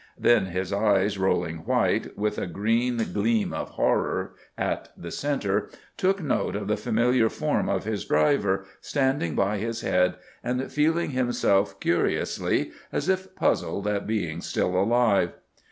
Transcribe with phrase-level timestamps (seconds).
[0.17, 6.23] Then his eyes, rolling white, with a green gleam of horror at the centre, took
[6.23, 11.79] note of the familiar form of his driver, standing by his head and feeling himself
[11.79, 15.33] curiously, as if puzzled at being still alive.